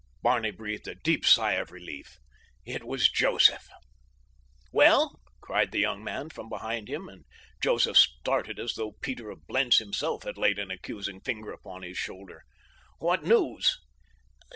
Barney 0.23 0.49
breathed 0.49 0.87
a 0.87 0.95
deep 0.95 1.23
sigh 1.27 1.51
of 1.53 1.69
relief—it 1.71 2.83
was 2.83 3.07
Joseph. 3.07 3.67
"Well?" 4.71 5.21
cried 5.41 5.71
the 5.71 5.77
young 5.79 6.03
man 6.03 6.31
from 6.31 6.49
behind 6.49 6.89
him, 6.89 7.07
and 7.07 7.23
Joseph 7.61 7.97
started 7.99 8.57
as 8.59 8.73
though 8.73 8.93
Peter 9.01 9.29
of 9.29 9.45
Blentz 9.45 9.77
himself 9.77 10.23
had 10.23 10.39
laid 10.39 10.57
an 10.57 10.71
accusing 10.71 11.21
finger 11.21 11.51
upon 11.51 11.83
his 11.83 11.99
shoulder. 11.99 12.41
"What 12.97 13.21
news?" 13.23 13.77